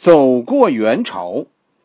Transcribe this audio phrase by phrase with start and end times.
[0.00, 1.44] 走过元朝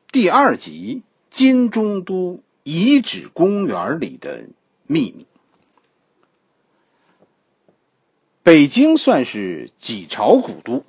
[0.09, 1.01] 第二集
[1.35, 4.45] 《金中都遗址公园》里的
[4.87, 5.27] 秘密。
[8.41, 10.85] 北京算是几朝古都，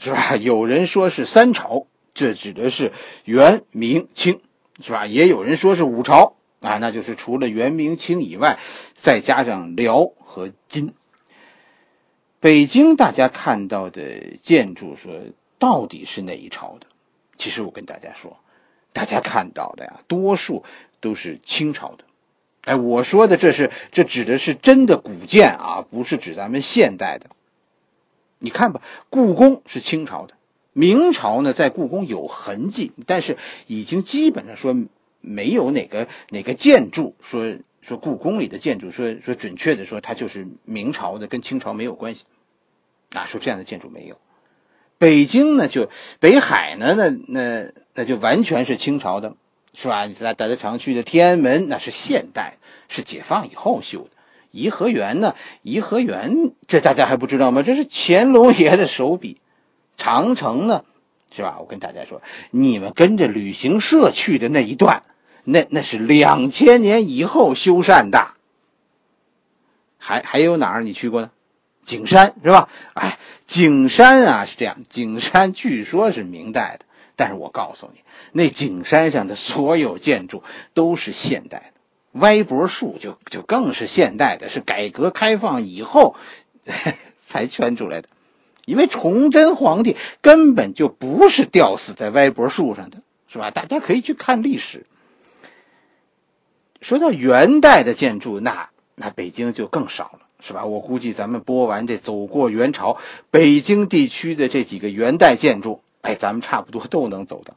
[0.00, 0.34] 是吧？
[0.42, 2.90] 有人说是三朝，这指的是
[3.24, 4.40] 元、明、清，
[4.80, 5.06] 是吧？
[5.06, 8.58] 也有人说是五朝啊，那就是除了元、明、清以外，
[8.96, 10.92] 再加上辽和金。
[12.40, 15.12] 北京大家看到的建筑，说
[15.64, 16.86] 到底是哪一朝的？
[17.38, 18.36] 其实我跟大家说，
[18.92, 20.62] 大家看到的呀，多数
[21.00, 22.04] 都是清朝的。
[22.66, 27.30] 哎，我说的这是这指的是真的古建啊，不是指咱们现代的。
[28.40, 30.34] 你看吧，故宫是清朝的，
[30.74, 34.76] 明朝呢在故宫有痕迹，但是已经基本上说
[35.22, 42.26] 没有哪个哪个建筑说说故宫里的建筑说说准确的说它就是明朝的，跟清朝没有关系
[43.14, 44.18] 啊，说这样的建筑没有。
[44.98, 45.88] 北京呢就
[46.20, 49.34] 北海呢那那那就完全是清朝的。
[49.76, 50.06] 是吧？
[50.06, 54.10] 大大家常去的天安门，那是现代，是解放以后修的。
[54.52, 55.34] 颐和园呢？
[55.62, 57.64] 颐和园这大家还不知道吗？
[57.64, 59.40] 这是乾隆爷的手笔。
[59.96, 60.84] 长城呢？
[61.34, 61.56] 是吧？
[61.58, 65.02] 我跟大家说，你们跟着旅行社去的那一段，
[65.42, 68.28] 那那是两千年以后修缮的。
[69.98, 71.32] 还还有哪儿你去过呢？
[71.84, 72.68] 景山是吧？
[72.94, 76.86] 哎，景山啊是这样，景山据说是明代的。
[77.16, 78.00] 但是我告诉你，
[78.32, 81.80] 那景山上的所有建筑都是现代的，
[82.20, 86.16] 歪脖树就就更是现代的，是改革开放以后
[87.16, 88.08] 才圈出来的。
[88.64, 93.50] 因为崇祯皇帝根本就不是吊死在歪脖树上的，是吧？
[93.50, 94.84] 大家可以去看历史。
[96.80, 100.66] 说到元代的建筑，那那北京就更少了，是吧？
[100.66, 102.98] 我估计咱们播完这走过元朝，
[103.30, 105.80] 北京地区的这几个元代建筑。
[106.02, 107.54] 哎，咱们差不多都能走到。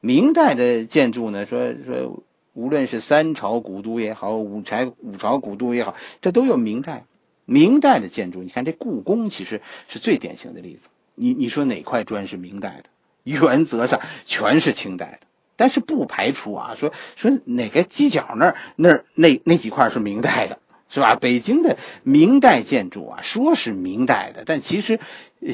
[0.00, 7.04] 明代的建筑呢，说说，无论是三朝古都也好，五朝五朝古都也好，这都有明代。
[7.46, 10.88] 明代的建筑，你看这故宫其实是最典型的例子。
[11.16, 12.84] 你你说哪块砖是明代的？
[13.24, 20.60] 原则上全是清代的，但是不排除啊，说说哪个犄角那儿那儿那那几块是明代的。
[20.92, 21.14] 是吧？
[21.14, 25.00] 北京的明代建筑啊，说是明代的，但其实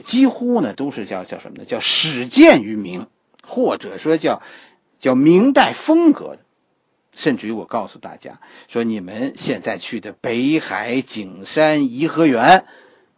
[0.05, 1.65] 几乎呢都是叫叫什么呢？
[1.65, 3.07] 叫始建于明，
[3.47, 4.43] 或者说叫
[4.99, 6.41] 叫明代风格的。
[7.13, 12.65] 甚至于我告诉大家说，你们现在去的北海、景山、颐和园，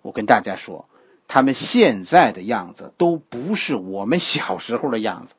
[0.02, 0.88] 我跟大家说，
[1.26, 5.34] 他们现在的样子都不是我们小时候的样子。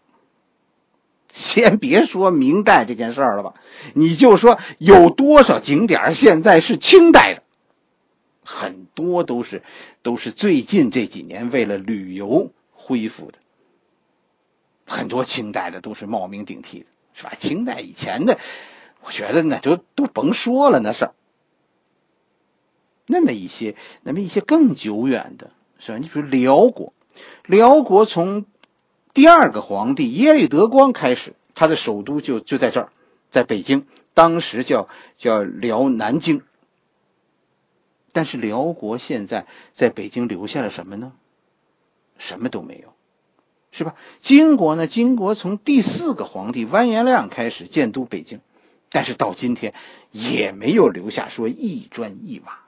[1.31, 3.53] 先别说明代这件事儿了吧，
[3.93, 7.43] 你就说有多少景点现在是清代的，
[8.43, 9.63] 很多都是
[10.01, 13.39] 都是最近这几年为了旅游恢复的，
[14.85, 17.31] 很多清代的都是冒名顶替的，是吧？
[17.39, 18.37] 清代以前的，
[19.01, 21.13] 我觉得那就都甭说了，那事儿。
[23.05, 25.97] 那么一些，那么一些更久远的，是吧？
[25.97, 26.93] 你比如辽国，
[27.45, 28.45] 辽国从。
[29.13, 32.89] 第二个皇帝耶律德光开始，他的首都就就在这儿，
[33.29, 36.43] 在北京，当时叫叫辽南京。
[38.13, 41.13] 但是辽国现在在北京留下了什么呢？
[42.17, 42.93] 什么都没有，
[43.71, 43.95] 是吧？
[44.19, 44.85] 金国呢？
[44.85, 48.41] 金国从第四个皇帝完颜亮开始建都北京，
[48.91, 49.73] 但是到今天
[50.11, 52.59] 也没有留下说一砖一瓦。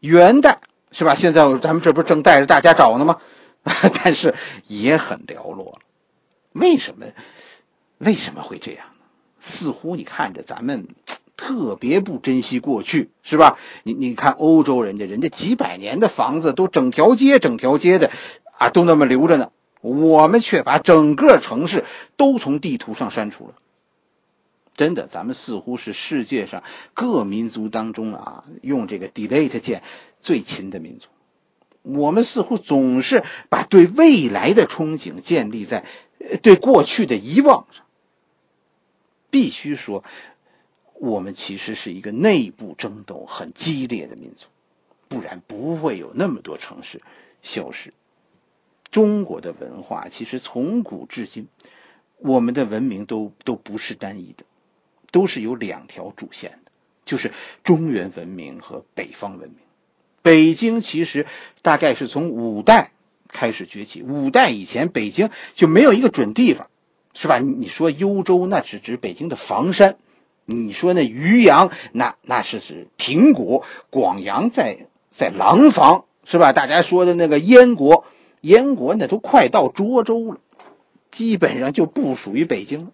[0.00, 0.60] 元代
[0.92, 1.14] 是吧？
[1.14, 3.18] 现在咱们这不正带着大家找呢吗？
[4.02, 4.34] 但是
[4.66, 5.80] 也很寥落了，
[6.52, 7.06] 为什么？
[7.98, 9.00] 为什么会这样呢？
[9.38, 10.88] 似乎你看着咱们
[11.36, 13.56] 特别不珍惜过去，是吧？
[13.84, 18.10] 你你看欧洲人家，人家几百年的房子都整条街整条街的
[18.58, 19.50] 啊，都那么留着呢。
[19.80, 21.84] 我们却把整个城市
[22.16, 23.54] 都从地图上删除了。
[24.74, 26.62] 真的，咱们似乎是世界上
[26.94, 29.82] 各民族当中啊，用这个 delete 键
[30.20, 31.08] 最勤的民族。
[31.82, 35.84] 我们似乎总是把对未来的憧憬建立在
[36.42, 37.84] 对过去的遗忘上。
[39.30, 40.04] 必须说，
[40.94, 44.46] 我们其实是一个内部争斗很激烈的民族，
[45.08, 47.00] 不然不会有那么多城市
[47.42, 47.92] 消失。
[48.90, 51.48] 中国的文化其实从古至今，
[52.18, 54.44] 我们的文明都都不是单一的，
[55.10, 56.70] 都是有两条主线的，
[57.04, 57.32] 就是
[57.64, 59.58] 中原文明和北方文明。
[60.22, 61.26] 北京其实
[61.60, 62.92] 大概是从五代
[63.28, 64.02] 开始崛起。
[64.02, 66.68] 五代以前，北京就没有一个准地方，
[67.12, 67.38] 是吧？
[67.38, 69.94] 你说幽州，那是指北京的房山；
[70.44, 76.52] 你说那渔阳，那那是指平谷；广阳在在廊坊，是吧？
[76.52, 78.04] 大家说的那个燕国，
[78.40, 80.40] 燕国那都快到涿州了，
[81.10, 82.86] 基本上就不属于北京了。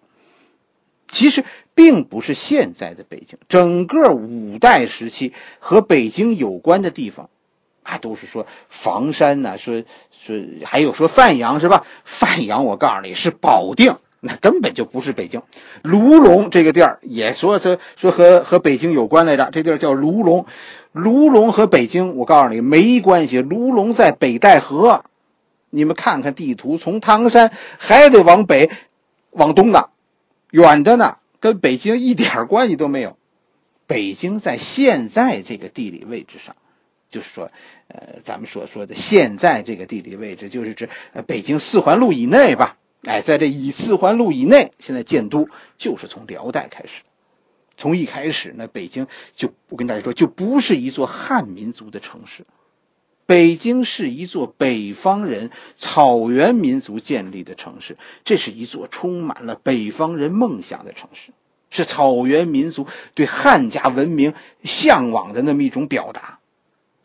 [1.09, 7.29] 其实并不是现在的北京，整个五代时期和北京有关的地方，
[7.83, 11.85] 啊，都是说房山呐，说说还有说范阳是吧？
[12.05, 15.41] 范阳，我告诉你是保定，那根本就不是北京。
[15.81, 20.45] 卢龙这个地儿也说说说和和北京有关来着，这地儿叫卢龙。
[20.91, 23.41] 卢龙和北京，我告诉你没关系。
[23.41, 25.03] 卢龙在北戴河，
[25.69, 28.69] 你们看看地图，从唐山还得往北，
[29.31, 29.89] 往东的。
[30.51, 33.17] 远着呢，跟北京一点关系都没有。
[33.87, 36.55] 北京在现在这个地理位置上，
[37.09, 37.49] 就是说，
[37.87, 40.89] 呃，咱们所说的现在这个地理位置，就是指
[41.25, 42.77] 北京四环路以内吧？
[43.03, 45.47] 哎，在这以四环路以内，现在建都
[45.77, 47.01] 就是从辽代开始。
[47.77, 52.43] 从一开始呢，北京就我跟大家说，就不是一座汉民族的城市。
[53.29, 61.31] 北京是一座北方人草原民族建立的城市，这是一座充满了北方人梦想的城市，
[61.69, 64.33] 是草原民族对汉家文明
[64.63, 66.39] 向往的那么一种表达。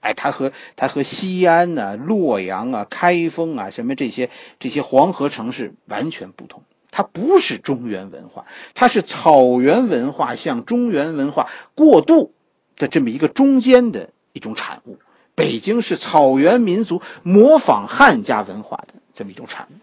[0.00, 6.62] 哎，它和它和西安呐、洛阳啊、开封啊什么这些这些黄河城市完全不同。
[6.90, 12.32] 它不是中原文化，它是草原文化向中原文化过渡
[12.78, 14.96] 的这么一个中间的一种产物。
[15.34, 19.74] 北京是草原民族模仿汉家文化的这么一种产物，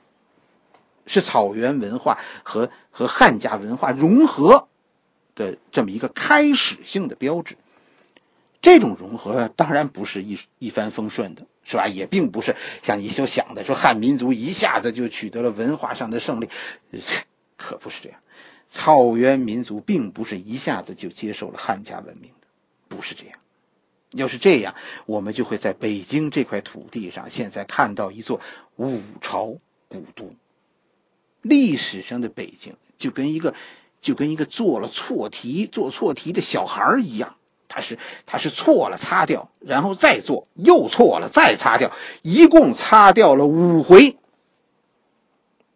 [1.06, 4.68] 是草原文化和和汉家文化融合
[5.36, 7.58] 的这么一个开始性的标志。
[8.62, 11.88] 这种融合当然不是一一帆风顺的，是吧？
[11.88, 16.48] 也并不是像你所想的，说汉民族一下子就取得了文化上的胜利，
[17.58, 18.20] 可不是这样。
[18.70, 22.48] 草原民族并不是一下子就接受了汉家文明的，
[22.88, 23.38] 不是这样。
[24.12, 24.76] 要是这样，
[25.06, 28.42] 我们就会在北京这块土地上，现在看到一座
[28.76, 29.56] 五朝
[29.88, 30.30] 古都。
[31.42, 33.56] 历史上的北京就跟一个，
[34.00, 37.36] 就跟一个做了错题、做错题的小孩一样，
[37.68, 41.92] 他是他是错了擦掉，然后再做，又错了再擦掉，
[42.22, 44.18] 一共擦掉了五回。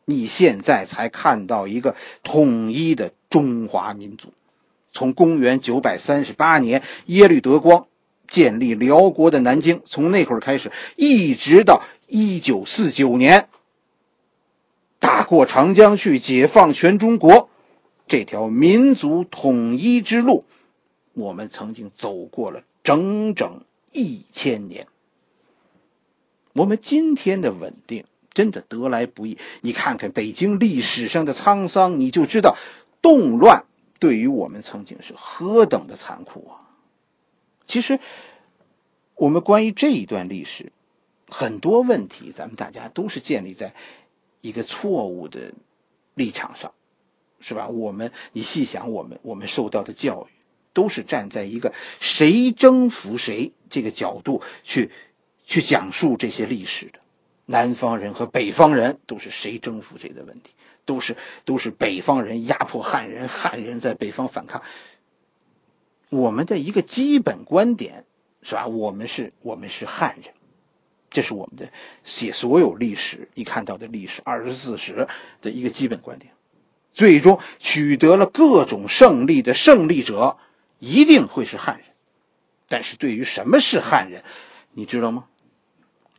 [0.04, 4.34] 你现在才看到一个统一的中华民族，
[4.92, 7.88] 从公元九百三十八年耶律德光。
[8.28, 13.50] 建立辽国的南京，从那会儿开始，一直到一九四九年，
[15.00, 17.50] 打过长江去，解放全中国，
[18.08, 20.46] 这条民族统一之路，
[21.14, 23.62] 我们曾经走过了整整
[23.92, 24.88] 一千年。
[26.54, 29.38] 我们今天的稳定真的得来不易。
[29.62, 32.56] 你看看北京历史上的沧桑，你就知道
[33.02, 33.66] 动乱
[34.00, 36.65] 对于我们曾经是何等的残酷啊！
[37.68, 38.00] 其实，
[39.16, 40.72] 我们关于这一段历史，
[41.28, 43.74] 很多问题，咱们大家都是建立在
[44.42, 45.54] 一个错误的
[46.14, 46.74] 立场上，
[47.40, 47.68] 是吧？
[47.68, 50.34] 我们你细想，我们我们受到的教育，
[50.74, 54.92] 都是站在一个谁征服谁这个角度去
[55.46, 57.00] 去讲述这些历史的。
[57.48, 60.52] 南方人和北方人都是谁征服谁的问题，
[60.84, 61.16] 都是
[61.46, 64.64] 都是北方人压迫汉人，汉人在北方反抗。
[66.16, 68.06] 我们的一个基本观点
[68.42, 68.68] 是吧？
[68.68, 70.34] 我们是，我们是汉人，
[71.10, 71.72] 这是我们的
[72.04, 75.08] 写所有历史一看到的历史二十四史
[75.42, 76.32] 的一个基本观点。
[76.94, 80.38] 最终取得了各种胜利的胜利者
[80.80, 81.86] 一定会是汉人。
[82.70, 84.24] 但是对于什么是汉人，
[84.72, 85.26] 你知道吗？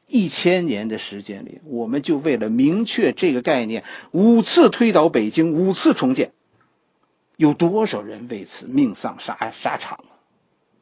[0.06, 3.82] 一千年的时间里，我们就为了明确这个概念，
[4.12, 6.32] 五次推倒北京，五次重建。
[7.36, 10.16] 有多少人为此命丧沙沙场啊？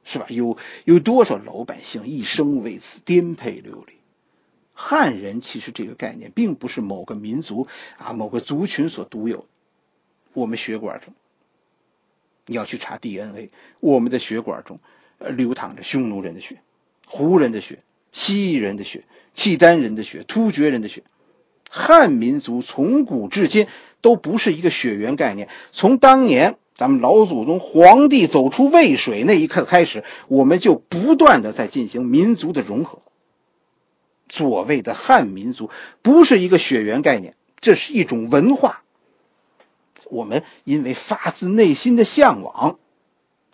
[0.05, 0.27] 是吧？
[0.29, 3.95] 有有多少老百姓一生为此颠沛流离？
[4.73, 9.47] 汉人其实这个概念并不是某个民族啊、某个族群所独有。
[10.33, 11.15] 我们血管中，
[12.47, 14.79] 你要去查 DNA，我们的血管中，
[15.19, 16.61] 呃，流淌着匈奴人的血、
[17.07, 17.79] 胡人的血、
[18.13, 21.03] 蜥蜴人的血、契丹人的血、突厥人的血。
[21.71, 23.67] 汉民族从古至今。
[24.05, 25.49] 都不是一个血缘概念。
[25.73, 32.99] 从当年咱们老祖宗皇帝走出渭水那一刻开始，我们就不断的在进行民族的融合。
[34.29, 35.71] 所谓的汉民族
[36.03, 38.83] 不是一个血缘概念，这是一种文化。
[40.11, 42.79] 我们因为发自内心的向往，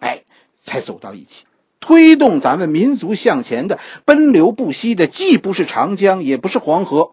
[0.01, 0.25] 哎，
[0.65, 1.45] 才走到一起，
[1.79, 7.13] 推动咱们民族向前的奔流不息的，既不是长江，也不是黄河，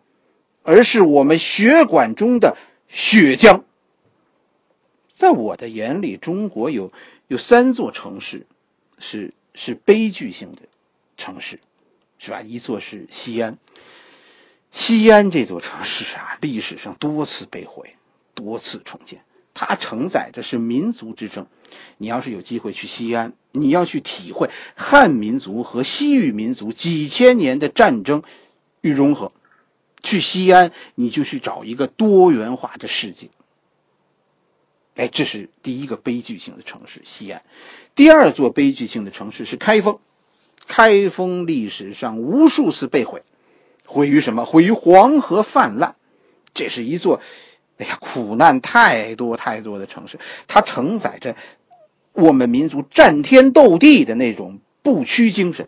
[0.63, 2.57] 而是我们血管中的。
[2.87, 3.63] 血浆，
[5.15, 6.91] 在我的眼里，中国有
[7.27, 8.45] 有三座城市，
[8.97, 10.61] 是是悲剧性的
[11.17, 11.59] 城市，
[12.17, 12.41] 是吧？
[12.41, 13.57] 一座是西安，
[14.71, 17.95] 西安这座城市啊，历史上多次被毁，
[18.33, 21.45] 多次重建，它承载着是民族之争。
[21.97, 28.23] 你要是有机会去西安，你要去体会汉民族和西域民族几千年的战争
[28.81, 29.31] 与融合。
[30.03, 33.29] 去西安，你就去找一个多元化的世界。
[34.95, 37.43] 哎，这是第一个悲剧性的城市——西安。
[37.93, 39.99] 第二座悲剧性的城市是开封。
[40.67, 43.23] 开封历史上无数次被毁，
[43.85, 44.43] 毁于什么？
[44.43, 45.95] 毁于黄河泛滥。
[46.53, 47.21] 这是一座，
[47.77, 50.19] 哎呀，苦难太多太多的城市。
[50.47, 51.35] 它承载着
[52.11, 55.67] 我们民族战天斗地的那种不屈精神。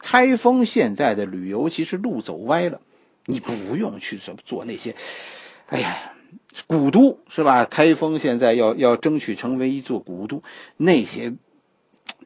[0.00, 2.80] 开封现在的旅游其实路走歪了，
[3.26, 4.96] 你不用去做做那些，
[5.66, 6.14] 哎呀，
[6.66, 7.64] 古都是吧？
[7.66, 10.42] 开封现在要要争取成为一座古都，
[10.76, 11.34] 那些。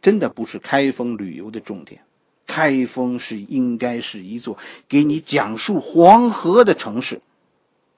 [0.03, 2.01] 真的不是开封旅游的重点，
[2.47, 4.57] 开封是应该是一座
[4.89, 7.21] 给你讲述黄河的城市，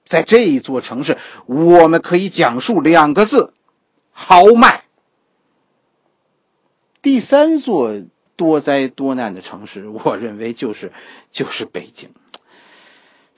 [0.03, 3.53] 在这一座城市，我们可以讲述两个字：
[4.11, 4.83] 豪迈。
[7.01, 7.93] 第三座
[8.35, 10.91] 多灾多难的城市，我认为就是
[11.31, 12.09] 就是北京。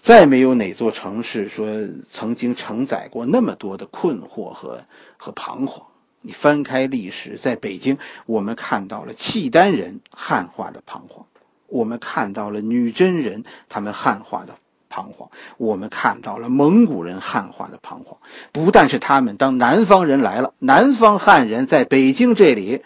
[0.06, 1.68] 再没有哪座城市说
[2.12, 4.86] 曾经承载过那么多的困惑和
[5.18, 5.88] 和彷徨。
[6.22, 7.98] 你翻开历史，在北京，
[8.28, 11.26] 我们看到了契丹人汉化的彷徨，
[11.66, 14.56] 我们看到了女真人他们汉化的
[14.90, 18.20] 彷徨，我们看到了蒙古人汉化的彷徨。
[18.52, 22.84] 不但是他们，当南方人来了，南方汉人在北京这里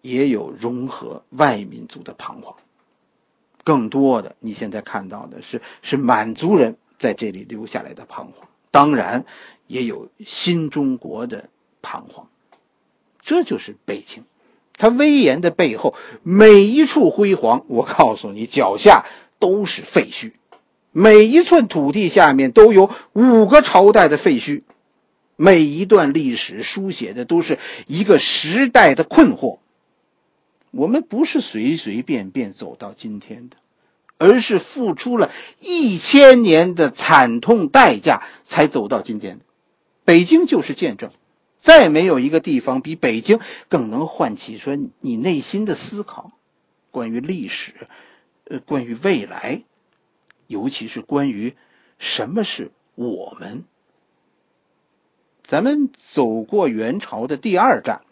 [0.00, 2.56] 也有融合外民族的彷徨。
[3.66, 9.24] 更多的，你现在看到的是是满族人在这里留下来的彷徨，当然
[9.66, 11.48] 也有新中国的。
[11.82, 12.26] 彷徨，
[13.22, 14.24] 这就是北京，
[14.76, 15.94] 它威严的背后，
[16.24, 19.04] 每一处辉煌，我告诉你，脚下
[19.38, 20.32] 都是废墟，
[20.90, 24.62] 每一寸土地下面都有五个朝代的废墟，
[25.36, 29.58] 每一段历史书写的都是一个时代的困惑。
[30.76, 33.56] 我们不是随随便便走到今天的，
[34.18, 35.30] 而是付出了
[35.60, 39.44] 一千年的惨痛代价才走到今天的。
[40.04, 41.10] 北京就是见证。
[41.58, 46.30] 再没有一个地方比北京更能唤起说你内心的思考，
[46.92, 47.72] 关于历史，
[48.44, 49.64] 呃，关于未来，
[50.46, 51.56] 尤其是关于
[51.98, 53.64] 什么是我们。
[55.42, 58.02] 咱们走过元朝的第二站，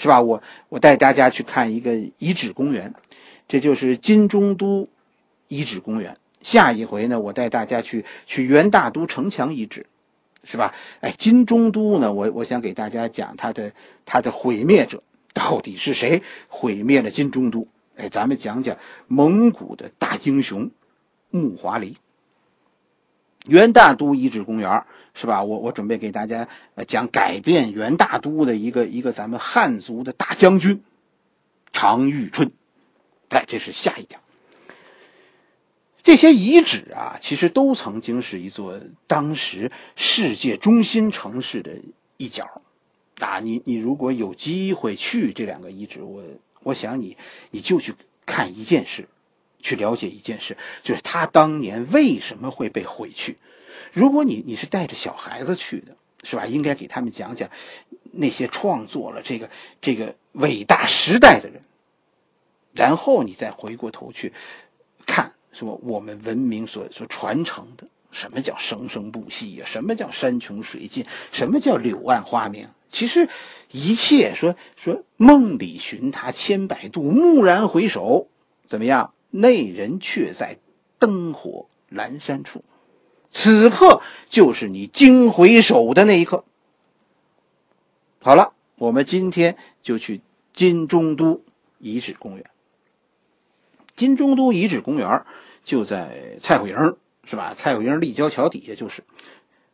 [0.00, 0.22] 是吧？
[0.22, 2.94] 我我带大家去看一个遗址公园，
[3.48, 4.88] 这就是金中都
[5.48, 6.16] 遗址公园。
[6.40, 9.86] 下一回呢，我带大家去去元大都城墙遗址。
[10.42, 10.72] 是吧？
[11.00, 12.14] 哎，金中都呢？
[12.14, 13.72] 我我想给大家讲他的
[14.06, 15.02] 他的毁灭者
[15.34, 17.68] 到底是谁毁灭了金中都？
[17.98, 20.70] 哎，咱们讲讲蒙古的大英雄
[21.28, 21.98] 木华黎。
[23.44, 25.42] 元大都遗址公园是吧？
[25.42, 26.48] 我我准备给大家
[26.86, 30.82] 讲改变元大都的一个一个咱们汉族的大将军
[31.72, 32.50] 常遇春。
[33.28, 34.20] 哎，这是下一讲。
[36.02, 41.72] 这些遗址啊，其实都曾经是一座当时世界中心城市的
[42.16, 42.62] 一角，
[43.18, 46.22] 啊，你你如果有机会去这两个遗址，我
[46.62, 47.16] 我想你
[47.50, 49.08] 你就去看一件事，
[49.62, 53.36] 去了解一件事，就是他当年为什么会被毁去。
[53.92, 56.46] 如果你你是带着小孩子去的，是吧？
[56.46, 57.48] 应该给他们讲讲
[58.12, 59.50] 那些创作了这个
[59.80, 61.62] 这个伟大时代的人，
[62.72, 64.32] 然后你再回过头去
[65.06, 65.32] 看。
[65.52, 69.66] 说我们文明所所传承的，什么叫生生不息呀？
[69.66, 71.04] 什么叫山穷水尽？
[71.32, 72.68] 什么叫柳暗花明？
[72.88, 73.28] 其实，
[73.72, 78.28] 一切说说梦里寻他千百度，蓦然回首，
[78.64, 79.12] 怎么样？
[79.30, 80.58] 那人却在
[80.98, 82.62] 灯火阑珊处。
[83.30, 86.44] 此刻就是你惊回首的那一刻。
[88.20, 90.20] 好了，我们今天就去
[90.52, 91.42] 金中都
[91.78, 92.44] 遗址公园。
[93.94, 95.24] 金中都遗址公园
[95.62, 97.54] 就在蔡虎营，是吧？
[97.54, 99.04] 蔡虎营立交桥底下就是，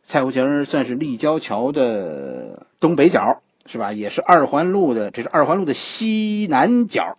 [0.03, 3.91] 蔡虎营算是立交桥的东北角，是吧？
[3.91, 7.15] 也是二环路的，这是二环路的西南角。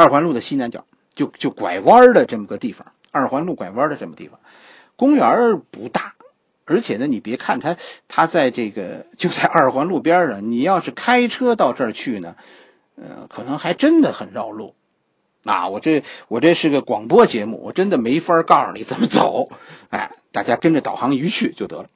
[0.00, 4.40] 二环路的西南角，就就拐弯的这么个地方，二环路拐弯的这么地方，
[4.96, 6.14] 公园不大，
[6.64, 7.76] 而且呢，你别看它，
[8.08, 12.34] 它在这个就在二环路边上，你要是开车到这儿去呢。
[12.96, 14.74] 呃，可能还真的很绕路，
[15.44, 19.50] 啊，我这我这是个广播节目，我真的没法告诉你怎么走，
[19.90, 21.88] 哎，大家跟着导航仪去就得了。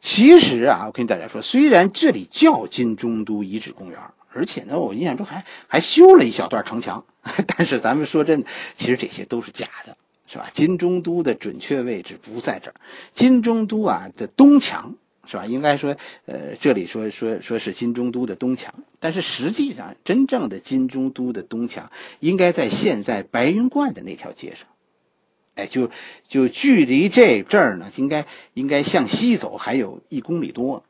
[0.00, 3.98] 其实啊，我跟大家说，虽然这里叫金中都遗址公园，
[4.32, 7.04] 而且呢，我印象中还还修了一小段城墙。
[7.46, 10.48] 但是咱们说真的，其实这些都是假的，是吧？
[10.52, 12.74] 金中都的准确位置不在这儿，
[13.12, 14.94] 金中都啊的东墙。
[15.30, 15.44] 是吧？
[15.44, 15.94] 应该说，
[16.24, 24.66] 呃，这里说说说是金中都的东墙，但是实际上，真正的金中都的东墙应该在现在白云观的那条街上。
[25.54, 25.90] 哎，就
[26.26, 30.82] 就距离这这儿呢，应该应该向西走还有一公里多。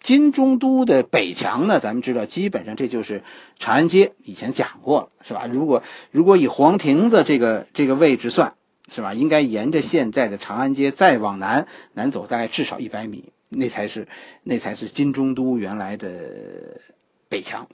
[0.00, 3.22] 金中都的北墙呢，咱们知道，基本上这就是
[3.58, 5.46] 长安街，以前讲过了，是吧？
[5.50, 8.54] 如果如果以黄亭子这个这个位置算。
[8.88, 9.14] 是吧？
[9.14, 14.06] 应该沿着现在的长安街再往南南走，大概至少一百米，那才是
[14.44, 16.80] 那才是金中都原来的
[17.28, 17.66] 北墙。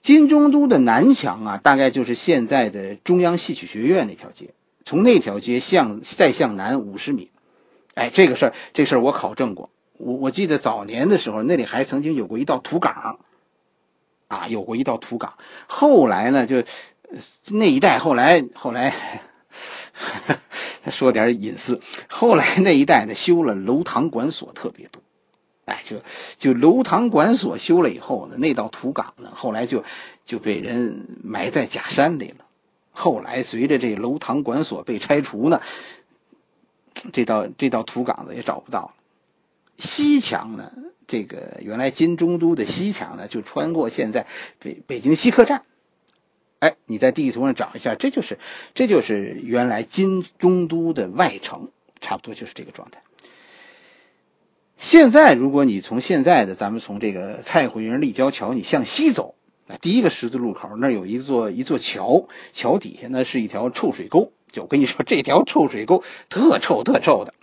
[0.00, 4.54] 金中都的南墙啊，大概就是现在的中央戏曲学院那条街。
[4.82, 7.30] 从那条街向再向南五十米，
[7.92, 9.68] 哎，这个事儿这事儿我考证过。
[9.98, 13.18] 我我记得早年的时候，那里还曾经有过一道土岗，
[14.28, 15.34] 啊，有过一道土岗。
[15.66, 16.64] 后来呢，就
[17.48, 18.94] 那一带后来后来。
[20.92, 21.80] 说点隐私。
[22.08, 25.02] 后来那一带呢，修了楼堂馆所特别多，
[25.64, 25.96] 哎，就
[26.38, 29.82] 就楼堂馆所修了以后呢，那道土岗呢，后来就
[30.24, 32.44] 就被人埋在假山里了。
[32.92, 35.60] 后来随着这楼堂馆所被拆除呢，
[37.12, 38.94] 这道这道土岗子也找不到了。
[39.78, 40.72] 西墙呢，
[41.06, 44.26] 这个原来金中都的西墙呢，就穿过现在
[44.58, 45.62] 北北京西客站。
[46.58, 48.36] 哎，你在地图上找一下，这就是，
[48.74, 51.70] 这就是原来金中都的外城，
[52.00, 53.00] 差不多就是这个状态。
[54.76, 59.36] 现在，如果你从现在的咱们从这个蔡胡营立交桥，你向西走，
[59.68, 64.32] 啊，第一个十字路口那有一座一座桥，桥底下呢是一条臭水沟。
[64.50, 67.34] 就我跟你说，这条臭水沟特臭特臭的。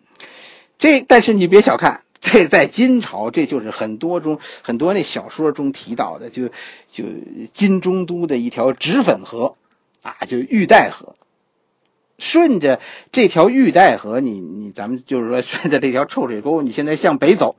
[0.77, 2.01] 这，但是你别小看。
[2.32, 6.48] 这在金朝，这就是很多中很多那小说中提到的，就
[6.89, 7.03] 就
[7.53, 9.55] 金中都的一条脂粉河，
[10.01, 11.13] 啊，就玉带河。
[12.17, 12.79] 顺着
[13.12, 17.57] 这条玉带河，你你咱们就是说顺着这条臭水沟，你现在向北走，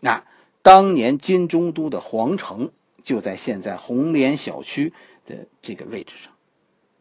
[0.00, 0.24] 那
[0.60, 4.92] 当年金中都的皇城就在现在红莲小区
[5.24, 6.34] 的这个位置上，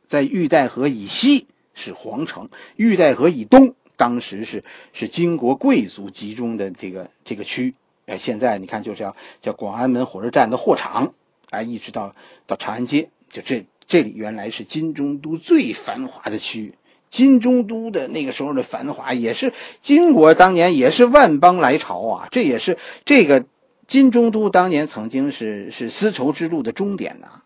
[0.07, 3.75] 在玉带河以西是皇城，玉带河以东。
[3.99, 11.13] 当时是是金国贵族集中的这个这个区，哎，现在你看就是叫叫广安门火车站的货场，
[11.49, 12.13] 哎，一直到
[12.47, 16.75] 到长安街，就这这里原来是金中都最繁华的区域。
[17.09, 23.43] 金中都的那个时候的繁华，也是金国当年也是万邦来朝啊，这也是这个
[23.85, 27.41] 金中都当年曾经是是丝绸之路的终点呐，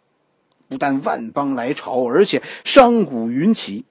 [0.70, 3.86] 不但万邦来朝，而且商贾云集。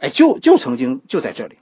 [0.00, 1.58] 哎，就就曾经就在这里，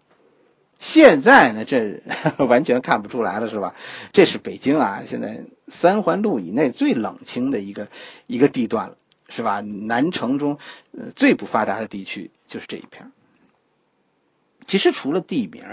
[0.79, 2.01] 现在呢，这
[2.47, 3.75] 完全看不出来了，是吧？
[4.13, 7.89] 这是北京啊，现在三环路以内最冷清的一个
[8.27, 8.97] 一个地段了，
[9.29, 9.61] 是吧？
[9.61, 10.57] 南城中，
[10.93, 13.11] 呃，最不发达的地区就是这一片。
[14.69, 15.65] 其实除了地名，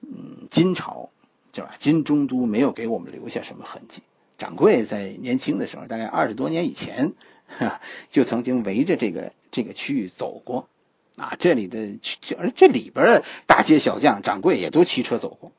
[0.00, 1.10] 嗯，金朝，
[1.52, 1.74] 对吧？
[1.78, 4.02] 金中都没有给我们留下什么痕迹。
[4.38, 7.12] 掌柜在年轻的时候，大概二十多年以前，
[8.08, 10.68] 就曾经围着这个这个区域走过。
[11.16, 11.98] 啊，这里的
[12.38, 15.50] 而这里边的大街小巷，掌柜也都骑车走过，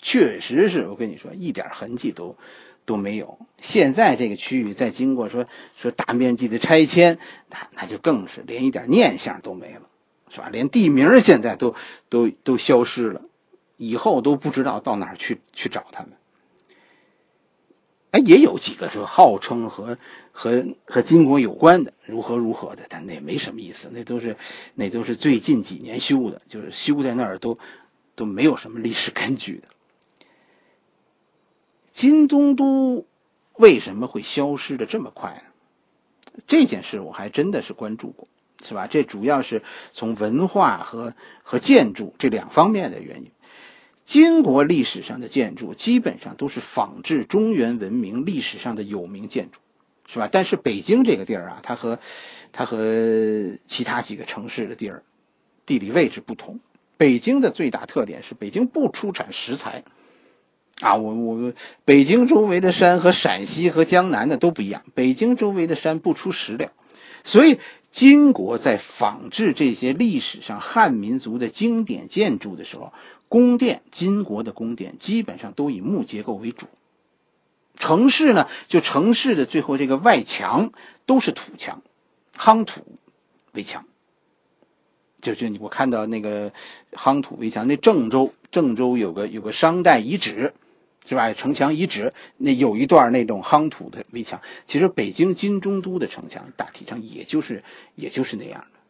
[0.00, 2.36] 确实是我跟你说，一点痕迹都
[2.84, 3.38] 都没有。
[3.60, 9.82] 现在这个区域再经过说说大面积的拆迁，那那就更是连一点念想都没了，
[10.28, 10.48] 是吧？
[10.50, 11.74] 连地名现在都
[12.08, 13.22] 都都消失了，
[13.78, 16.12] 以后都不知道到哪儿去去找他们。
[18.12, 19.96] 哎，也有几个说号称和
[20.32, 24.36] 和和金国有关的，如何如何的，但那没什么意思，那都是
[24.74, 27.56] 那都是最近几年修的，就是修在那儿都
[28.14, 29.68] 都没有什么历史根据的。
[31.94, 33.06] 金中都
[33.54, 36.42] 为什么会消失的这么快呢？
[36.46, 38.28] 这件事我还真的是关注过，
[38.62, 38.86] 是吧？
[38.86, 39.62] 这主要是
[39.94, 43.31] 从文化和和建筑这两方面的原因。
[44.12, 49.58] 金国历史上的建筑基本上都是仿制中原文明历史上的有名建筑，
[50.06, 50.28] 是吧？
[50.30, 51.98] 但是北京这个地儿啊，它和
[52.52, 52.76] 它和
[53.66, 55.02] 其他几个城市的地儿
[55.64, 56.60] 地理位置不同。
[56.98, 59.82] 北京的最大特点是北京不出产石材，
[60.82, 61.54] 啊，我我
[61.86, 66.70] 北京周围的山和陕西和江南的都不一样，北京周围的山不出石料，
[67.24, 67.58] 所以
[67.90, 72.92] 金国在仿制这些历史上汉民族的经典建筑的时候。
[73.32, 76.66] 宫殿，金国的宫殿基本上都以木结构为主。
[77.78, 80.70] 城市呢，就城市的最后这个外墙
[81.06, 81.80] 都是土墙，
[82.36, 82.82] 夯土
[83.54, 83.86] 围墙。
[85.22, 86.52] 就就你我看到那个
[86.92, 90.52] 夯土围墙，那郑州，郑州有个有个商代遗址，
[91.06, 91.32] 是吧？
[91.32, 97.62] 城墙遗址那有一段那种夯土的围墙，其实北京金中都的城墙大体上也就是
[97.94, 98.80] 也就是那样的。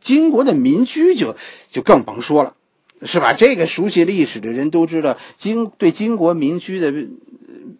[0.00, 1.36] 金国的民居就
[1.70, 2.56] 就更甭说了，
[3.02, 3.32] 是吧？
[3.32, 6.92] 这个熟悉历史的人都知道，金对金国民居的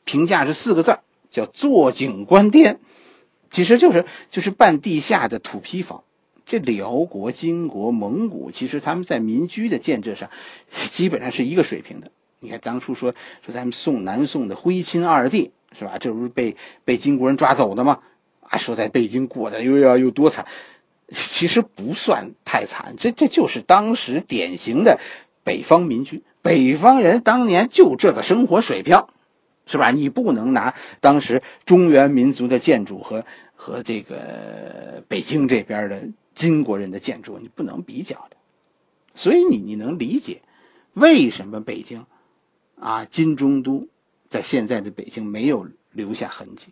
[0.04, 0.98] 评价是四个字
[1.30, 2.80] 叫“坐井观天”，
[3.50, 6.02] 其实就是就是半地下的土坯房。
[6.46, 10.30] 这辽国、金国、蒙古，其实他们在民居的建设上，
[10.90, 12.10] 基本上是一个水平的。
[12.40, 13.12] 你看当初说
[13.44, 15.98] 说咱们宋南宋的徽钦二帝是吧？
[15.98, 18.00] 这不是被被金国人抓走的吗？
[18.40, 20.44] 啊，说在北京过的又要有多惨，
[21.10, 22.94] 其实不算太惨。
[22.98, 24.98] 这这就是当时典型的
[25.44, 29.06] 北方民居，北方人当年就这个生活水平，
[29.66, 29.90] 是吧？
[29.90, 36.02] 你不能拿当时中原民族的建筑和和这个北京这边的。
[36.32, 38.36] 金国人的建筑你不能比较的，
[39.14, 40.40] 所以你你能理解
[40.94, 42.06] 为什么北京
[42.76, 43.88] 啊金中都
[44.28, 46.68] 在现在的北京没有留下痕迹，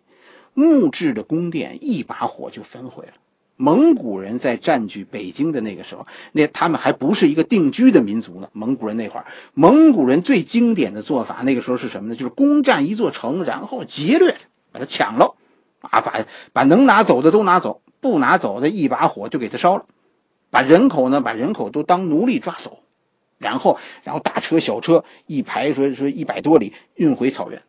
[0.55, 3.13] 木质的宫殿一把火就焚毁了。
[3.61, 8.47] 蒙古人在占据北京的那个时候，那他们还不是一个定居的民族呢。
[8.53, 12.15] 蒙古人那会儿，蒙古人最经典的做法，那个时候是什么呢？
[12.15, 14.33] 就是攻占一座城，然后劫掠
[14.71, 15.35] 把它抢了，
[15.81, 17.81] 啊，把把能拿走的都拿走。
[18.01, 19.85] 不拿走的一把火就给他烧了，
[20.49, 22.79] 把人口呢，把人口都当奴隶抓走，
[23.37, 27.61] 然后，然后大车小车一排，说说一百多里运回草原。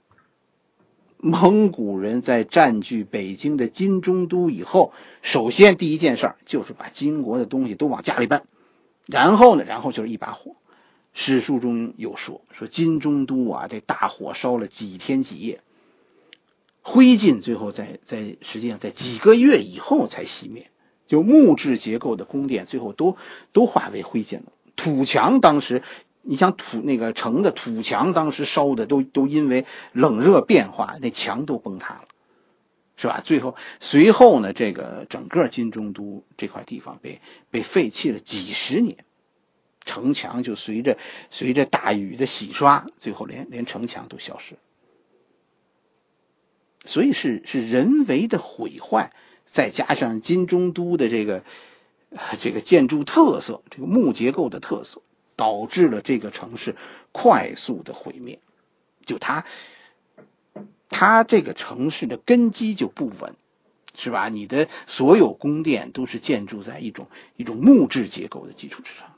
[1.23, 8.43] 蒙古人在占据北京的金中都以后，首先第一件事儿就是把金国的东西都往家里搬，
[9.07, 10.57] 然后呢，然后就是一把火。
[11.13, 15.61] 史书中有说，说金中都啊，这大火烧了几天几夜。
[16.83, 20.71] 灰烬最后在在实际上在几个月以后才熄灭，
[21.07, 23.17] 就木质结构的宫殿最后都
[23.53, 24.53] 都化为灰烬了。
[24.77, 25.83] 土墙当时，
[26.31, 32.05] 你像土那个城的土墙，当时烧的都都因为冷热变化，那墙都崩塌了，
[32.97, 33.21] 是吧？
[33.25, 38.97] 最后随后呢，这个整个金中都这块地方被被废弃了几十年，
[39.85, 40.97] 城墙就随着
[41.33, 44.55] 随着大雨的洗刷，最后连连城墙都消失。
[46.85, 49.13] 所以是是人为的毁坏，
[49.47, 51.43] 再加上金中都的这个
[52.39, 55.03] 这个建筑特色，这个木结构的特色，
[55.41, 56.77] 导致了这个城市
[57.11, 58.39] 快速的毁灭。
[59.07, 59.47] 就它，
[60.91, 63.35] 它这个城市的根基就不稳，
[63.95, 64.29] 是吧？
[64.29, 69.15] 你的所有宫殿都是建筑在一种一种木质结构的基础之上。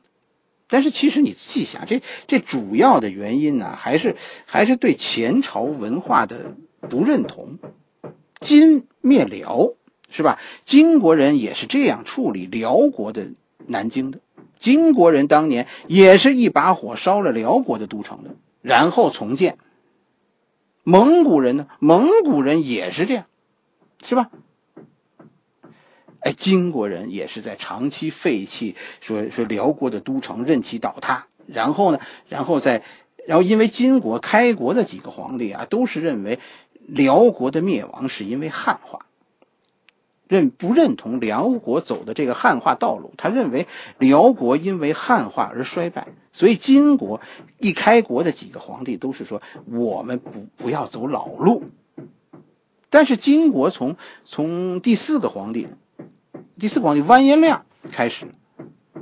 [0.69, 4.15] 但是其实你细想，这这主要的原因呢，还是
[4.47, 6.55] 还是对前朝文化的。
[6.91, 7.59] 不认同，
[8.41, 9.75] 金灭辽
[10.11, 10.41] 是吧？
[10.65, 13.29] 金国人也是这样处理辽国的
[13.69, 14.19] 南京的。
[14.63, 19.59] 金国人当年也是一把火烧了辽国的都城的，然后重建。
[20.85, 21.67] 蒙古人呢？
[21.81, 23.27] 蒙古人也是这样，
[24.03, 24.31] 是吧？
[26.21, 31.27] 哎，金国人也是在长期废弃，说说辽国的都城，任其倒塌。
[31.47, 31.99] 然后呢？
[32.29, 32.85] 然后再，
[33.27, 36.39] 然后因为金国开国的几个皇帝啊，都是认为。
[36.85, 39.07] 辽国的灭亡是因为汉化，
[40.29, 43.13] 认不认同辽国走的这个汉化道路？
[43.17, 43.67] 他认为
[43.99, 47.21] 辽国因为汉化而衰败，所以金国
[47.59, 51.65] 一开国的几个皇帝都是说我们不不要走老路。
[52.89, 55.67] 但是金国从从第四个皇帝，
[56.59, 58.27] 第四皇帝完颜亮开始，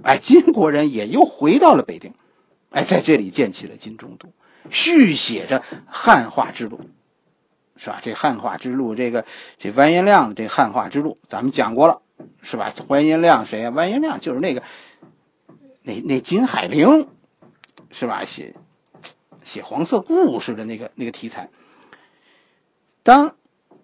[0.02, 2.14] 哎，金国人也又回到了北京，
[2.70, 4.28] 哎，在这里建起了金中都，
[4.70, 6.80] 续写着汉化之路。
[7.83, 7.99] 是吧？
[8.03, 9.25] 这汉化之路，这个
[9.57, 12.03] 这完颜亮这汉化之路，咱们讲过了，
[12.43, 12.71] 是吧？
[12.88, 13.71] 完颜亮谁呀？
[13.71, 14.62] 完颜亮就是那个
[15.83, 17.09] 那那金海陵，
[17.90, 18.23] 是吧？
[18.27, 18.55] 写
[19.45, 21.49] 写黄色故事的那个那个题材。
[23.03, 23.35] 当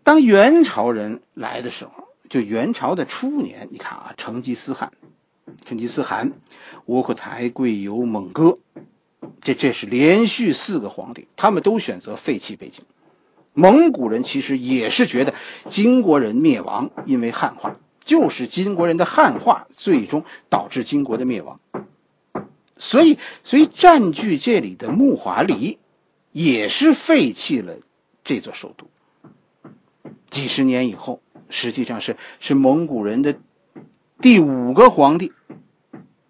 [0.02, 4.92] 当元朝人来的时候，就元朝的初年，你看啊，成吉思汗、
[5.64, 6.34] 成吉思汗、
[6.84, 8.58] 窝阔台、贵由、蒙哥，
[9.40, 12.84] 这这是连续四个皇帝，他们都选择废弃北京。
[13.58, 15.32] 蒙古人其实也是觉得
[15.70, 21.58] 金国人灭亡，因为汉化，就是金国人的汉化最终导致金国的灭亡。
[22.76, 25.78] 所以，所以占据这里的木华黎，
[26.32, 27.76] 也是废弃了
[28.22, 28.88] 这座首都。
[30.28, 33.38] 几十年以后，实际上是是蒙古人的
[34.20, 35.32] 第五个皇帝，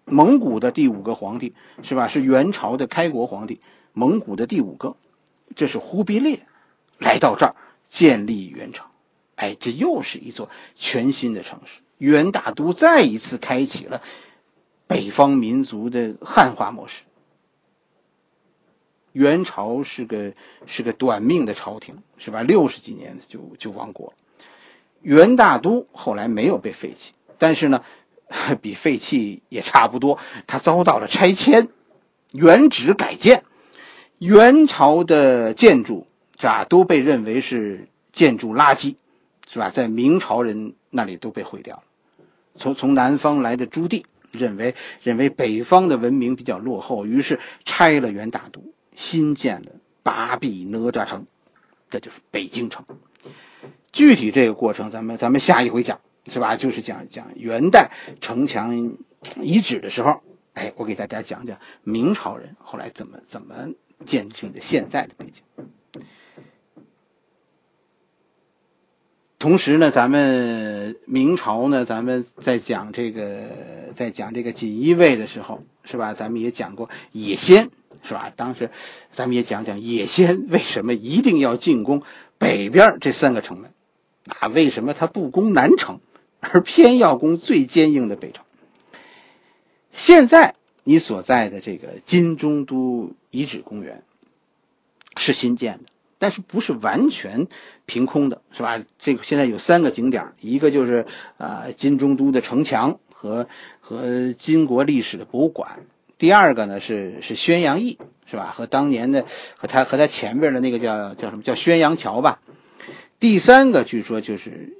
[0.05, 2.07] 蒙古的第五个皇帝是吧？
[2.07, 3.59] 是元朝的开国皇帝，
[3.91, 4.95] 蒙古的第五个，
[5.57, 6.39] 这是忽必烈。
[6.99, 7.55] 来到这儿
[7.89, 8.85] 建立元朝，
[9.35, 11.81] 哎，这又是一座全新的城市。
[11.97, 14.01] 元大都再一次开启了
[14.85, 17.03] 北方民族的汉化模式。
[19.13, 20.33] 元朝是个
[20.67, 22.43] 是个短命的朝廷，是吧？
[22.43, 24.13] 六十几年就就亡国。
[25.01, 27.83] 元大都后来没有被废弃，但是呢，
[28.61, 31.69] 比废弃也差不多，它遭到了拆迁、
[32.31, 33.43] 原址改建。
[34.19, 36.05] 元朝的建筑，
[36.39, 36.65] 是吧？
[36.65, 38.95] 都被认为是建筑垃圾，
[39.47, 39.69] 是吧？
[39.69, 41.83] 在明朝人那里都被毁掉了。
[42.55, 48.61] 从从南方来的朱棣认为认为北方的文明比较落后，于是拆了元大都，
[48.95, 49.71] 新建了
[50.03, 51.25] 八臂哪吒城，
[51.89, 52.85] 这就是北京城。
[53.91, 56.55] 具体这个过程，咱们咱们下一回讲，是吧？
[56.55, 57.89] 就是讲讲元代
[58.21, 58.95] 城墙
[59.41, 60.21] 遗址的时候，
[60.53, 63.55] 哎，我给大家讲讲明朝人后来怎么怎么
[64.05, 65.43] 建成的现在的北京。
[69.39, 73.51] 同时呢，咱们明朝呢，咱们在讲这个，
[73.95, 76.15] 在讲这个锦衣卫的时候，是吧？
[76.15, 77.69] 咱们也讲过野仙，
[78.01, 78.31] 是吧？
[78.35, 78.71] 当时，
[79.11, 82.01] 咱们也讲讲野仙为什么一定要进攻
[82.39, 83.71] 北边这三个城门，
[84.27, 85.99] 啊，为什么他不攻南城，
[86.39, 88.43] 而偏要攻最坚硬的北城？
[89.93, 94.01] 现在你所在的这个金中都遗址公园
[95.15, 95.83] 是新建的。
[96.19, 97.47] 但是不是完全
[97.85, 98.79] 凭空的，是吧？
[98.97, 101.05] 这个现在有三个景点，一个就是
[101.37, 103.47] 啊金中都的城墙和
[103.79, 105.85] 和金国历史的博物馆，
[106.17, 108.51] 第二个呢是是宣阳驿，是吧？
[108.51, 109.25] 和当年的
[109.55, 112.39] 和他和他前边的那个叫叫什么叫宣阳桥吧？
[113.19, 114.77] 第三个据说就是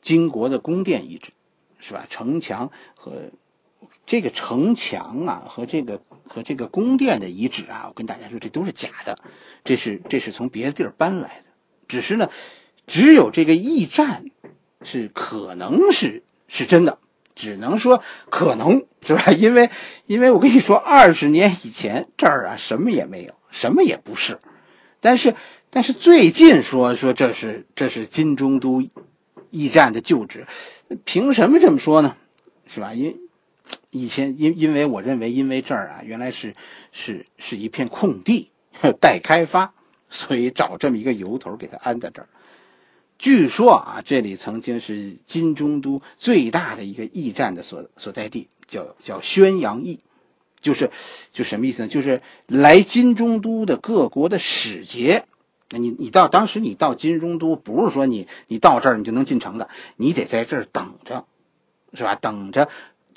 [0.00, 1.30] 金国的宫殿遗址，
[1.78, 2.06] 是吧？
[2.08, 3.30] 城墙和
[4.10, 6.02] 这个城墙啊和这个。
[6.32, 9.18] 和这个宫殿的遗址啊，我跟大家说，这都是假的，
[9.64, 11.44] 这是这是从别的地儿搬来的。
[11.88, 12.30] 只是呢，
[12.86, 14.26] 只有这个驿站
[14.82, 17.00] 是可能是是真的，
[17.34, 19.24] 只能说可能是吧？
[19.36, 19.70] 因为
[20.06, 24.38] 因为我跟你说，二十年以前这儿啊什么也没有，什么也不是。
[25.00, 25.34] 但是
[25.68, 28.88] 但是最近说说这是这是金中都
[29.50, 30.46] 驿站的旧址，
[31.04, 32.16] 凭什么这么说呢？
[32.68, 32.94] 是吧？
[32.94, 33.18] 因
[33.90, 36.54] 以前因因为我认为，因为这儿啊原来是
[36.92, 38.50] 是是一片空地
[39.00, 39.72] 待开发，
[40.08, 42.28] 所以找这么一个由头给它安在这儿。
[43.18, 49.98] 据说啊，这里曾经是金中都最大的一个驿站的所所在地，叫叫宣阳驿，
[50.58, 50.90] 就是
[51.30, 51.88] 就什么意思呢？
[51.88, 55.26] 就是来金中都的各国的使节，
[55.68, 61.26] 那你你到当时你到金中都，不是说你你到这儿你就能进城的，你得在这儿等着，
[61.92, 62.14] 是吧？
[62.14, 62.70] 等着。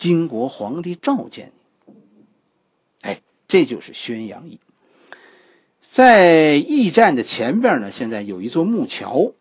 [0.04, 1.54] 金国皇帝召见
[1.86, 1.94] 你，
[3.04, 4.60] 哎，这就是宣阳驿。
[5.82, 9.32] 在驿站的前边呢，现在有一座木桥，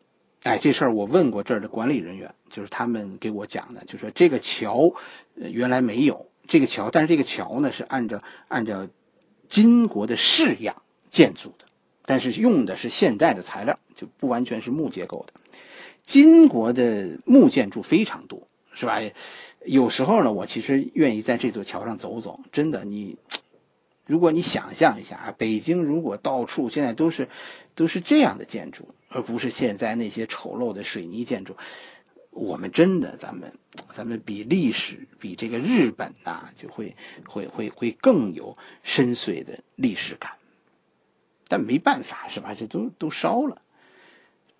[0.44, 4.94] 哎，这事儿我问过这儿的管理人员，就是他们给我讲的，就说这个桥
[5.35, 8.87] 原来没有这个桥，但是这个桥呢是按照按照
[9.48, 11.64] 金国的式样建筑的，
[12.05, 15.33] 但是用的是现代的材料，就不完全是木结构的。
[16.07, 19.01] 金国的木建筑非常多，是吧？
[19.65, 22.41] 有时候呢，我其实愿意在这座桥上走走。
[22.51, 23.17] 真的，你
[24.07, 27.29] 如果你想象一下啊，北京如果到处现在都是
[27.75, 31.57] 都是这样的建筑，而不是现在那些丑陋的水泥建筑，
[32.31, 33.53] 我们真的咱们
[33.95, 40.33] 咱们比历史比这个日本呐，就会会会会更有深邃的历史感。
[41.47, 42.55] 但没办法，是吧？
[42.59, 43.61] 这都都烧了。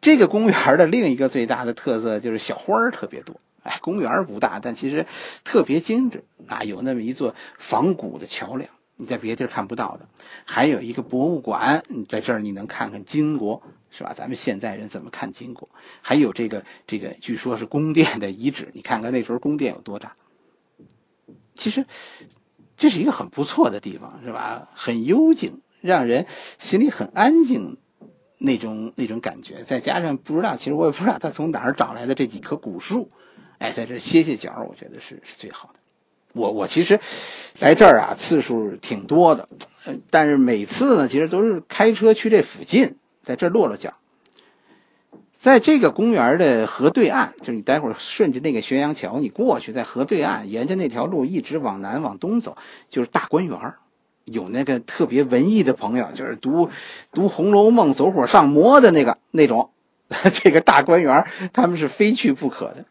[0.01, 3.37] 这个公园的另一个最大的特色就是小花儿特别多。
[3.63, 5.07] 哎，公园不大，但其实
[5.45, 6.65] 特别精致啊！
[6.65, 10.07] 有那么一座仿古的桥梁，你在别地儿看不到的；
[10.45, 14.13] 还有一个博物馆，你在这儿你能看看金国，是吧？
[14.17, 15.69] 咱们现在人怎么看金国？
[16.01, 20.15] 还有这个这个，据说是宫殿的遗址，你看看那时候宫殿有多大。
[21.55, 21.87] 其实
[22.77, 24.69] 这是一个很不错的地方，是吧？
[24.75, 26.27] 很幽静，让人
[26.59, 27.77] 心里很安静，
[28.39, 29.63] 那种那种感觉。
[29.63, 33.09] 再加上不知道，其实我也不知道他从哪儿找来的这几棵古树。
[33.63, 35.79] 哎，在这歇歇脚，我觉得是是最好的。
[36.33, 36.99] 我我其实
[37.61, 39.49] 来这儿啊次数挺多的，
[40.11, 43.93] 但是每次呢，其实都是开车去这附近，在这落落脚。
[45.39, 52.57] 在这个公园的河对岸，就是你待会儿顺着那个悬崖桥，你过去，在河对岸沿着那条路一直往南往东走，
[52.89, 53.75] 就是大观园。
[54.25, 56.71] 有那个特别文艺的朋友，就是读
[57.13, 59.71] 读《红楼梦》走火上魔的那个那种，
[60.33, 62.85] 这个大观园他们是非去不可的。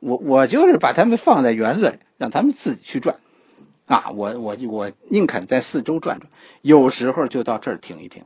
[0.00, 3.16] 我我就是把他们放在园子里，让他们自己去转，
[3.86, 6.28] 啊，我我我宁肯在四周转转，
[6.62, 8.22] 有时候就到这儿停一停，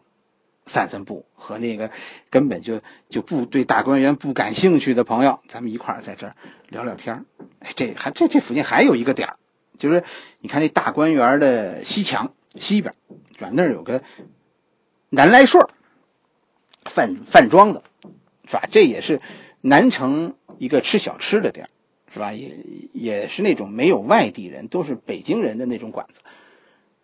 [0.66, 1.90] 散散步，和那个
[2.28, 6.32] 根本就就不对大观园不感兴趣的朋友，咱们一块儿在这儿
[6.68, 7.24] 聊聊天
[7.60, 9.36] 哎，这还这这附近还有一个点儿，
[9.78, 10.02] 就是
[10.40, 12.92] 你看那大观园的西墙西边，
[13.38, 14.02] 转那儿有个
[15.08, 15.64] 南来顺
[16.84, 17.82] 饭饭庄的，
[18.46, 18.62] 是吧？
[18.70, 19.20] 这也是
[19.60, 21.68] 南城一个吃小吃的地儿，
[22.12, 22.34] 是吧？
[22.34, 22.54] 也
[22.92, 26.20] 也是那种没有外地人，都是北京人的那种馆子。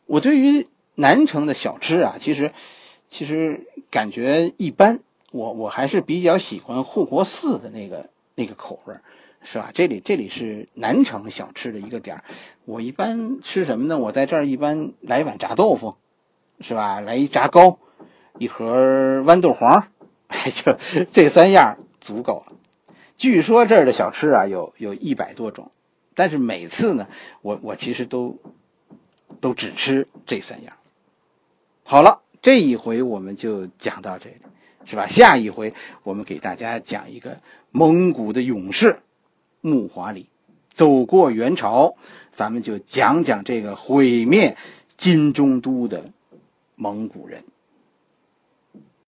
[0.05, 2.53] 我对于南城的小吃啊，其实
[3.09, 5.01] 其实感觉一般。
[5.33, 8.95] 我我还是比较喜欢护国寺的那个那个口味
[9.43, 9.71] 是吧？
[9.75, 12.25] 这里这里是南城小吃的一个点儿。
[12.65, 13.99] 我一般吃什么呢？
[13.99, 15.97] 我在这儿一般来碗炸豆腐，
[16.61, 17.01] 是吧？
[17.01, 17.79] 来一炸糕，
[18.39, 19.89] 一盒豌豆黄，
[20.53, 20.77] 就
[21.13, 22.57] 这三样足够了。
[23.17, 25.71] 据说这儿的小吃啊，有有一百多种，
[26.15, 27.09] 但是每次呢，
[27.43, 28.39] 我我其实都
[29.41, 30.77] 都只吃这三样。
[31.85, 34.37] 好了，这一回我们就讲到这里。
[34.89, 35.09] 是吧？
[35.09, 35.75] 下一回
[36.05, 37.41] 我们给大家讲一个
[37.73, 39.01] 蒙古的勇士
[39.61, 40.29] 木华里，
[40.73, 41.97] 走过元朝，
[42.31, 44.57] 咱们就讲讲这个毁灭
[44.97, 46.05] 金中都的
[46.77, 47.43] 蒙古人。